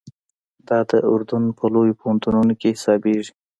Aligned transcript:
دا 0.67 0.79
د 0.89 0.91
اردن 1.11 1.43
په 1.57 1.65
لویو 1.73 1.97
پوهنتونو 1.99 2.53
کې 2.59 2.69
حسابېږي. 2.75 3.33